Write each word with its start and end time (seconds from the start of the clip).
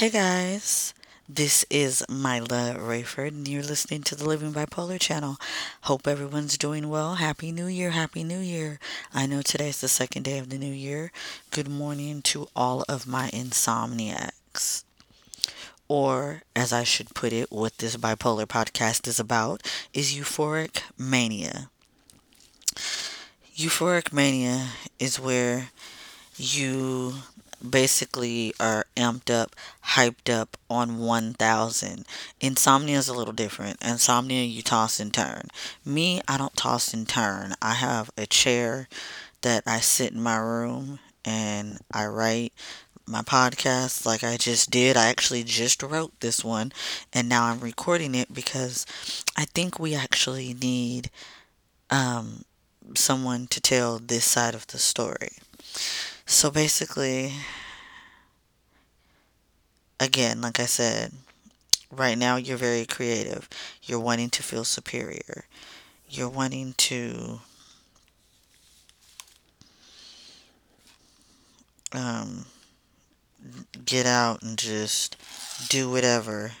Hey 0.00 0.08
guys, 0.08 0.94
this 1.28 1.66
is 1.68 2.02
Mila 2.08 2.74
Rayford, 2.78 3.28
and 3.28 3.46
you're 3.46 3.62
listening 3.62 4.00
to 4.04 4.14
the 4.14 4.26
Living 4.26 4.50
Bipolar 4.50 4.98
channel. 4.98 5.36
Hope 5.82 6.08
everyone's 6.08 6.56
doing 6.56 6.88
well. 6.88 7.16
Happy 7.16 7.52
New 7.52 7.66
Year, 7.66 7.90
Happy 7.90 8.24
New 8.24 8.38
Year. 8.38 8.78
I 9.12 9.26
know 9.26 9.42
today's 9.42 9.82
the 9.82 9.88
second 9.88 10.22
day 10.22 10.38
of 10.38 10.48
the 10.48 10.56
new 10.56 10.72
year. 10.72 11.12
Good 11.50 11.68
morning 11.68 12.22
to 12.22 12.48
all 12.56 12.82
of 12.88 13.06
my 13.06 13.28
insomniacs. 13.28 14.84
Or, 15.86 16.44
as 16.56 16.72
I 16.72 16.82
should 16.82 17.14
put 17.14 17.34
it, 17.34 17.52
what 17.52 17.76
this 17.76 17.98
bipolar 17.98 18.46
podcast 18.46 19.06
is 19.06 19.20
about 19.20 19.62
is 19.92 20.14
euphoric 20.14 20.80
mania. 20.96 21.68
Euphoric 23.54 24.14
mania 24.14 24.68
is 24.98 25.20
where 25.20 25.68
you 26.38 27.16
basically 27.68 28.54
are 28.60 28.86
amped 28.96 29.30
up, 29.30 29.54
hyped 29.94 30.32
up 30.32 30.56
on 30.68 30.98
1000. 30.98 32.04
Insomnia 32.40 32.98
is 32.98 33.08
a 33.08 33.14
little 33.14 33.34
different. 33.34 33.82
Insomnia, 33.82 34.42
you 34.42 34.62
toss 34.62 35.00
and 35.00 35.12
turn. 35.12 35.48
Me, 35.84 36.20
I 36.26 36.36
don't 36.38 36.56
toss 36.56 36.94
and 36.94 37.08
turn. 37.08 37.54
I 37.60 37.74
have 37.74 38.10
a 38.16 38.26
chair 38.26 38.88
that 39.42 39.64
I 39.66 39.80
sit 39.80 40.12
in 40.12 40.22
my 40.22 40.36
room 40.36 40.98
and 41.24 41.78
I 41.92 42.06
write 42.06 42.52
my 43.06 43.22
podcast 43.22 44.06
like 44.06 44.22
I 44.22 44.36
just 44.36 44.70
did. 44.70 44.96
I 44.96 45.06
actually 45.06 45.42
just 45.44 45.82
wrote 45.82 46.18
this 46.20 46.44
one 46.44 46.72
and 47.12 47.28
now 47.28 47.44
I'm 47.44 47.60
recording 47.60 48.14
it 48.14 48.32
because 48.32 48.86
I 49.36 49.44
think 49.46 49.78
we 49.78 49.94
actually 49.94 50.54
need 50.54 51.10
um, 51.90 52.44
someone 52.94 53.46
to 53.48 53.60
tell 53.60 53.98
this 53.98 54.24
side 54.24 54.54
of 54.54 54.66
the 54.68 54.78
story. 54.78 55.30
So 56.30 56.48
basically, 56.48 57.32
again, 59.98 60.40
like 60.40 60.60
I 60.60 60.66
said, 60.66 61.12
right 61.90 62.16
now 62.16 62.36
you're 62.36 62.56
very 62.56 62.86
creative. 62.86 63.48
You're 63.82 63.98
wanting 63.98 64.30
to 64.30 64.42
feel 64.44 64.62
superior. 64.62 65.46
You're 66.08 66.28
wanting 66.28 66.74
to 66.74 67.40
um, 71.92 72.46
get 73.84 74.06
out 74.06 74.40
and 74.40 74.56
just 74.56 75.16
do 75.68 75.90
whatever. 75.90 76.52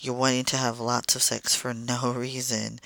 You're 0.00 0.14
wanting 0.14 0.44
to 0.44 0.56
have 0.56 0.78
lots 0.78 1.16
of 1.16 1.22
sex 1.22 1.52
for 1.52 1.74
no 1.74 2.12
reason. 2.16 2.78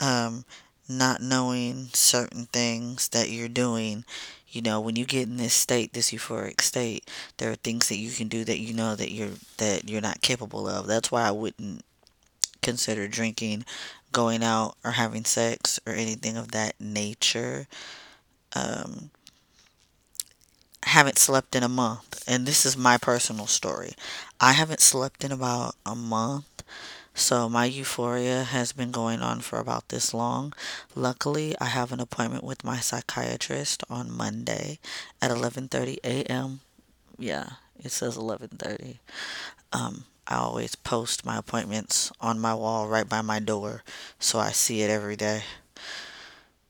Um, 0.00 0.44
not 0.88 1.22
knowing 1.22 1.88
certain 1.92 2.46
things 2.46 3.08
that 3.10 3.30
you're 3.30 3.48
doing. 3.48 4.04
You 4.48 4.62
know, 4.62 4.80
when 4.80 4.96
you 4.96 5.04
get 5.04 5.28
in 5.28 5.36
this 5.36 5.54
state, 5.54 5.92
this 5.92 6.10
euphoric 6.10 6.60
state, 6.62 7.08
there 7.36 7.50
are 7.50 7.56
things 7.56 7.88
that 7.88 7.98
you 7.98 8.10
can 8.10 8.28
do 8.28 8.44
that 8.44 8.58
you 8.60 8.72
know 8.74 8.96
that 8.96 9.12
you're 9.12 9.30
that 9.58 9.88
you're 9.88 10.00
not 10.00 10.22
capable 10.22 10.66
of. 10.68 10.86
That's 10.86 11.10
why 11.12 11.22
I 11.22 11.30
wouldn't 11.32 11.84
consider 12.62 13.08
drinking, 13.08 13.64
going 14.12 14.42
out, 14.44 14.76
or 14.84 14.92
having 14.92 15.24
sex 15.24 15.80
or 15.86 15.92
anything 15.94 16.36
of 16.36 16.52
that 16.52 16.74
nature. 16.80 17.66
Um, 18.56 19.10
haven't 20.84 21.18
slept 21.18 21.54
in 21.54 21.62
a 21.62 21.68
month, 21.68 22.22
and 22.26 22.46
this 22.46 22.64
is 22.64 22.76
my 22.76 22.96
personal 22.98 23.46
story. 23.46 23.92
I 24.40 24.52
haven't 24.52 24.80
slept 24.80 25.24
in 25.24 25.32
about 25.32 25.74
a 25.84 25.94
month. 25.94 26.62
So 27.18 27.48
my 27.48 27.64
euphoria 27.64 28.44
has 28.44 28.70
been 28.70 28.92
going 28.92 29.22
on 29.22 29.40
for 29.40 29.58
about 29.58 29.88
this 29.88 30.14
long. 30.14 30.54
Luckily, 30.94 31.56
I 31.60 31.64
have 31.64 31.90
an 31.90 31.98
appointment 31.98 32.44
with 32.44 32.62
my 32.62 32.78
psychiatrist 32.78 33.82
on 33.90 34.08
Monday 34.16 34.78
at 35.20 35.32
11:30 35.32 35.98
a.m. 36.04 36.60
Yeah, 37.18 37.58
it 37.82 37.90
says 37.90 38.16
11:30. 38.16 39.00
Um, 39.72 40.04
I 40.28 40.36
always 40.36 40.76
post 40.76 41.26
my 41.26 41.36
appointments 41.36 42.12
on 42.20 42.38
my 42.38 42.54
wall 42.54 42.86
right 42.86 43.08
by 43.08 43.20
my 43.20 43.40
door, 43.40 43.82
so 44.20 44.38
I 44.38 44.52
see 44.52 44.82
it 44.82 44.88
every 44.88 45.16
day. 45.16 45.42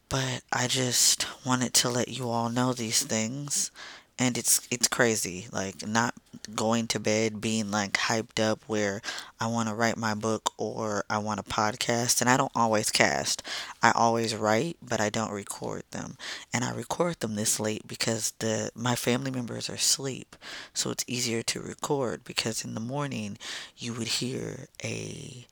But 0.09 0.41
I 0.51 0.67
just 0.67 1.27
wanted 1.45 1.75
to 1.75 1.91
let 1.91 2.09
you 2.09 2.31
all 2.31 2.49
know 2.49 2.73
these 2.73 3.03
things 3.03 3.71
and 4.19 4.37
it's 4.37 4.67
it's 4.71 4.89
crazy 4.89 5.47
like 5.53 5.87
not 5.87 6.15
going 6.55 6.87
to 6.89 6.99
bed 6.99 7.41
being 7.41 7.71
like 7.71 7.93
hyped 7.93 8.41
up 8.43 8.61
where 8.67 9.01
I 9.39 9.47
want 9.47 9.69
to 9.69 9.75
write 9.75 9.97
my 9.97 10.15
book 10.15 10.53
or 10.57 11.05
I 11.09 11.19
want 11.19 11.41
a 11.41 11.45
podcast 11.45 12.21
and 12.21 12.29
I 12.29 12.37
don't 12.37 12.53
always 12.55 12.91
cast. 12.91 13.43
I 13.83 13.93
always 13.95 14.35
write, 14.35 14.77
but 14.83 15.01
I 15.01 15.11
don't 15.11 15.31
record 15.31 15.83
them. 15.91 16.17
And 16.53 16.65
I 16.65 16.73
record 16.73 17.21
them 17.21 17.35
this 17.35 17.61
late 17.61 17.87
because 17.87 18.33
the 18.39 18.71
my 18.75 18.95
family 18.95 19.31
members 19.31 19.69
are 19.69 19.75
asleep. 19.75 20.37
So 20.75 20.91
it's 20.91 21.05
easier 21.07 21.43
to 21.43 21.61
record 21.61 22.25
because 22.25 22.65
in 22.65 22.75
the 22.75 22.81
morning 22.81 23.39
you 23.77 23.93
would 23.95 24.09
hear 24.09 24.69
a 24.83 25.47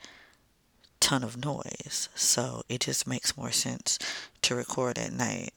ton 1.00 1.22
of 1.22 1.44
noise. 1.44 2.08
So 2.14 2.62
it 2.68 2.80
just 2.80 3.06
makes 3.06 3.36
more 3.36 3.52
sense 3.52 3.98
to 4.42 4.54
record 4.54 4.98
at 4.98 5.12
night. 5.12 5.52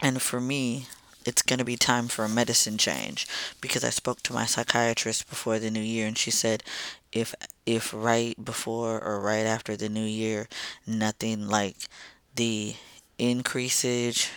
And 0.00 0.20
for 0.20 0.40
me, 0.40 0.86
it's 1.26 1.42
going 1.42 1.58
to 1.58 1.64
be 1.64 1.76
time 1.76 2.08
for 2.08 2.24
a 2.24 2.28
medicine 2.28 2.78
change 2.78 3.26
because 3.60 3.84
I 3.84 3.90
spoke 3.90 4.22
to 4.24 4.32
my 4.32 4.46
psychiatrist 4.46 5.28
before 5.28 5.58
the 5.58 5.70
new 5.70 5.80
year 5.80 6.06
and 6.06 6.16
she 6.16 6.30
said 6.30 6.62
if 7.12 7.34
if 7.66 7.92
right 7.94 8.42
before 8.42 9.02
or 9.02 9.20
right 9.20 9.46
after 9.46 9.76
the 9.76 9.88
new 9.88 10.04
year 10.04 10.48
nothing 10.86 11.46
like 11.48 11.76
the 12.34 12.74
increasage 13.18 14.30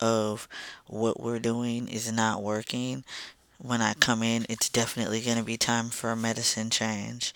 of 0.00 0.48
what 0.86 1.20
we're 1.20 1.38
doing 1.38 1.88
is 1.88 2.10
not 2.10 2.42
working 2.42 3.04
when 3.58 3.80
I 3.80 3.94
come 3.94 4.22
in 4.22 4.44
it's 4.48 4.68
definitely 4.68 5.20
going 5.20 5.38
to 5.38 5.44
be 5.44 5.56
time 5.56 5.90
for 5.90 6.10
a 6.10 6.16
medicine 6.16 6.70
change. 6.70 7.32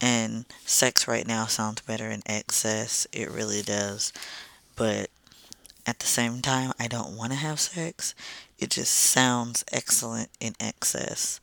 And 0.00 0.44
sex 0.64 1.08
right 1.08 1.26
now 1.26 1.46
sounds 1.46 1.80
better 1.80 2.08
in 2.08 2.22
excess 2.24 3.06
it 3.12 3.30
really 3.30 3.62
does. 3.62 4.12
But 4.76 5.10
at 5.88 6.00
the 6.00 6.06
same 6.06 6.42
time, 6.42 6.72
I 6.78 6.86
don't 6.86 7.16
want 7.16 7.32
to 7.32 7.38
have 7.38 7.58
sex. 7.58 8.14
It 8.58 8.68
just 8.68 8.92
sounds 8.92 9.64
excellent 9.72 10.28
in 10.38 10.52
excess. 10.60 11.40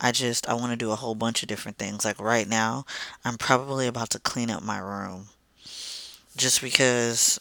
I 0.00 0.10
just, 0.10 0.48
I 0.48 0.54
want 0.54 0.72
to 0.72 0.76
do 0.76 0.90
a 0.90 0.96
whole 0.96 1.14
bunch 1.14 1.44
of 1.44 1.48
different 1.48 1.78
things. 1.78 2.04
Like 2.04 2.20
right 2.20 2.48
now, 2.48 2.86
I'm 3.24 3.38
probably 3.38 3.86
about 3.86 4.10
to 4.10 4.18
clean 4.18 4.50
up 4.50 4.64
my 4.64 4.78
room. 4.78 5.28
Just 6.36 6.60
because 6.60 7.38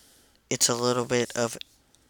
it's 0.51 0.69
a 0.69 0.75
little 0.75 1.05
bit 1.05 1.35
of 1.35 1.57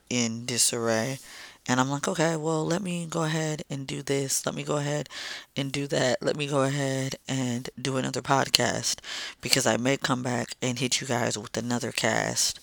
in 0.10 0.46
disarray. 0.46 1.20
And 1.66 1.80
I'm 1.80 1.90
like, 1.90 2.10
okay, 2.10 2.36
well, 2.36 2.66
let 2.66 2.82
me 2.82 3.08
go 3.10 3.24
ahead 3.24 3.64
and 3.70 3.88
do 3.88 4.02
this. 4.02 4.46
Let 4.46 4.56
me 4.56 4.64
go 4.64 4.76
ahead 4.76 5.08
and 5.56 5.72
do 5.72 5.88
that. 5.88 6.22
Let 6.22 6.36
me 6.36 6.48
go 6.48 6.64
ahead 6.64 7.16
and 7.30 7.70
do 7.82 7.96
another 7.96 8.22
podcast 8.22 9.00
because 9.40 9.66
I 9.66 9.78
may 9.78 9.96
come 9.96 10.22
back 10.22 10.56
and 10.62 10.80
hit 10.80 11.00
you 11.00 11.08
guys 11.08 11.38
with 11.38 11.56
another 11.56 11.94
cast 11.94 12.60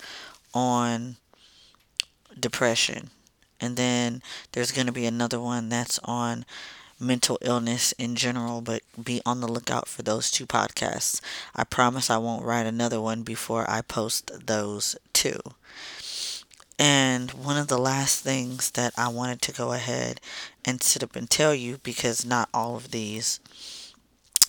on 0.52 1.16
depression. 2.41 3.11
And 3.61 3.77
then 3.77 4.23
there's 4.53 4.73
going 4.73 4.87
to 4.87 4.93
be 4.93 5.06
another 5.06 5.39
one 5.39 5.69
that's 5.69 5.99
on 6.05 6.45
mental 6.99 7.39
illness 7.41 7.93
in 7.93 8.15
general, 8.15 8.61
but 8.61 8.83
be 9.03 9.23
on 9.25 9.41
the 9.41 9.49
lookout 9.49 9.89
for 9.89 10.03
those 10.03 10.31
two 10.31 10.47
podcasts. 10.47 11.21
I 11.56 11.65
promise 11.65 12.11
I 12.11 12.19
won't 12.19 12.45
write 12.45 12.67
another 12.67 13.01
one 13.01 13.23
before 13.23 13.69
I 13.69 13.81
post 13.81 14.47
those 14.47 14.97
two. 15.12 15.41
And 16.78 17.31
one 17.33 17.59
of 17.59 17.69
the 17.69 17.78
last 17.78 18.21
things 18.21 18.71
that 18.71 18.95
I 18.97 19.09
wanted 19.09 19.43
to 19.43 19.53
go 19.53 19.72
ahead 19.72 20.21
and 20.65 20.83
sit 20.83 21.03
up 21.03 21.17
and 21.17 21.28
tell 21.28 21.55
you 21.55 21.78
because 21.83 22.25
not 22.25 22.49
all 22.55 22.77
of 22.77 22.91
these 22.91 23.41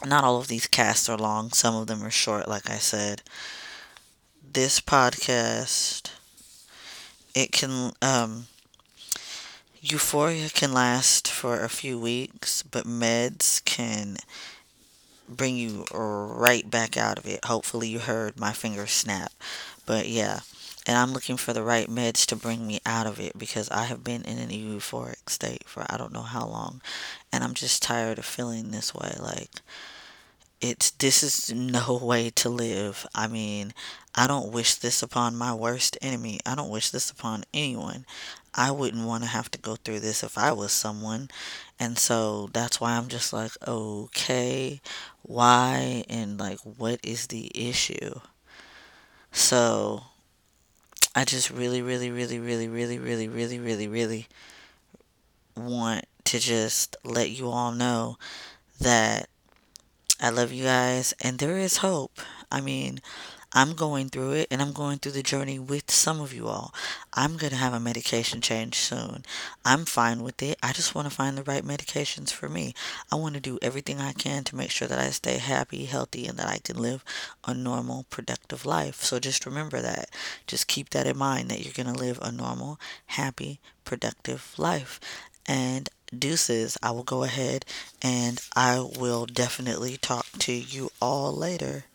not 0.04 0.24
all 0.24 0.38
of 0.38 0.48
these 0.48 0.66
casts 0.66 1.08
are 1.10 1.18
long, 1.18 1.52
some 1.52 1.76
of 1.76 1.86
them 1.88 2.04
are 2.04 2.10
short 2.10 2.48
like 2.48 2.70
I 2.70 2.78
said. 2.78 3.22
This 4.42 4.80
podcast 4.82 6.10
it 7.34 7.52
can 7.52 7.94
um, 8.02 8.48
euphoria 9.82 10.50
can 10.50 10.72
last 10.74 11.28
for 11.28 11.62
a 11.62 11.70
few 11.70 12.00
weeks, 12.00 12.64
but 12.64 12.86
meds 12.86 13.64
can 13.66 14.18
bring 15.28 15.58
you 15.58 15.86
right 15.92 16.70
back 16.70 16.98
out 16.98 17.18
of 17.18 17.26
it. 17.26 17.46
Hopefully, 17.46 17.88
you 17.88 18.00
heard 18.00 18.40
my 18.40 18.52
finger 18.52 18.88
snap. 18.88 19.32
But 19.86 20.08
yeah, 20.08 20.42
and 20.88 20.98
I'm 20.98 21.14
looking 21.14 21.38
for 21.38 21.54
the 21.54 21.64
right 21.64 21.88
meds 21.90 22.26
to 22.28 22.36
bring 22.36 22.66
me 22.68 22.80
out 22.86 23.08
of 23.08 23.20
it 23.20 23.38
because 23.38 23.70
I 23.70 23.86
have 23.86 24.04
been 24.04 24.24
in 24.24 24.38
an 24.38 24.50
euphoric 24.50 25.30
state 25.30 25.64
for 25.68 25.86
I 25.90 25.98
don't 25.98 26.14
know 26.14 26.22
how 26.22 26.46
long, 26.48 26.82
and 27.32 27.44
I'm 27.44 27.54
just 27.54 27.84
tired 27.84 28.20
of 28.20 28.26
feeling 28.26 28.72
this 28.72 28.94
way. 28.94 29.14
Like, 29.20 29.50
it's 30.60 30.92
this 30.92 31.24
is 31.24 31.54
no 31.54 31.98
way 32.02 32.30
to 32.32 32.50
live. 32.50 33.06
I 33.16 33.28
mean, 33.28 33.74
I 34.14 34.28
don't 34.28 34.52
wish 34.52 34.76
this 34.76 35.02
upon 35.02 35.36
my 35.36 35.54
worst 35.54 35.98
enemy. 36.02 36.40
I 36.46 36.56
don't 36.56 36.70
wish 36.70 36.90
this 36.90 37.10
upon 37.10 37.44
anyone. 37.54 38.06
I 38.54 38.72
wouldn't 38.72 39.08
want 39.08 39.24
to 39.24 39.30
have 39.30 39.50
to 39.52 39.58
go 39.58 39.76
through 39.78 40.02
this 40.02 40.24
if 40.24 40.38
I 40.38 40.52
was 40.52 40.74
someone. 40.74 41.30
And 41.80 41.98
so 41.98 42.50
that's 42.52 42.82
why 42.82 42.98
I'm 42.98 43.08
just 43.08 43.32
like, 43.32 43.52
okay, 43.66 44.82
why 45.22 46.04
and 46.10 46.40
like 46.40 46.60
what 46.60 47.00
is 47.04 47.28
the 47.28 47.52
issue? 47.56 48.20
So 49.32 50.04
I 51.16 51.24
just 51.26 51.50
really, 51.50 51.82
really, 51.82 52.12
really, 52.12 52.40
really, 52.40 52.68
really, 52.68 53.00
really, 53.00 53.28
really, 53.28 53.60
really, 53.60 53.88
really 53.88 54.28
want 55.56 56.06
to 56.26 56.40
just 56.40 56.96
let 57.04 57.30
you 57.30 57.50
all 57.50 57.72
know 57.72 58.18
that 58.80 59.30
I 60.20 60.30
love 60.30 60.52
you 60.52 60.64
guys 60.64 61.14
and 61.22 61.40
there 61.40 61.58
is 61.58 61.78
hope. 61.78 62.20
I 62.52 62.62
mean, 62.62 63.00
I'm 63.54 63.74
going 63.74 64.08
through 64.08 64.32
it 64.32 64.48
and 64.50 64.62
I'm 64.62 64.72
going 64.72 65.00
through 65.00 65.12
the 65.12 65.24
journey 65.24 65.60
with 65.60 65.92
some 65.92 66.22
of 66.22 66.34
you 66.34 66.48
all. 66.48 66.74
I'm 67.14 67.36
going 67.36 67.52
to 67.52 67.58
have 67.58 67.74
a 67.74 67.82
medication 67.82 68.40
change 68.40 68.76
soon. 68.76 69.26
I'm 69.66 69.84
fine 69.84 70.24
with 70.24 70.42
it. 70.42 70.58
I 70.64 70.72
just 70.72 70.96
want 70.96 71.10
to 71.10 71.14
find 71.14 71.38
the 71.38 71.44
right 71.44 71.64
medications 71.64 72.32
for 72.32 72.48
me. 72.48 72.74
I 73.12 73.16
want 73.16 73.36
to 73.36 73.42
do 73.42 73.60
everything 73.62 74.00
I 74.00 74.14
can 74.14 74.46
to 74.46 74.56
make 74.56 74.72
sure 74.72 74.88
that 74.88 75.00
I 75.00 75.10
stay 75.10 75.38
happy, 75.38 75.84
healthy, 75.84 76.28
and 76.28 76.40
that 76.40 76.48
I 76.48 76.60
can 76.60 76.78
live 76.78 77.04
a 77.46 77.54
normal, 77.54 78.06
productive 78.10 78.66
life. 78.66 79.02
So 79.02 79.20
just 79.20 79.46
remember 79.46 79.82
that. 79.82 80.10
Just 80.48 80.68
keep 80.68 80.92
that 80.92 81.08
in 81.08 81.18
mind 81.18 81.50
that 81.50 81.64
you're 81.66 81.74
going 81.74 81.94
to 81.94 82.02
live 82.02 82.20
a 82.22 82.32
normal, 82.32 82.80
happy, 83.08 83.60
productive 83.84 84.54
life. 84.58 85.00
And 85.46 85.90
deuces, 86.18 86.78
I 86.82 86.92
will 86.92 87.04
go 87.04 87.24
ahead 87.24 87.66
and 88.02 88.42
I 88.56 88.80
will 88.80 89.26
definitely 89.26 89.98
talk 89.98 90.28
to 90.40 90.54
you 90.54 90.92
all 91.02 91.34
later. 91.36 91.86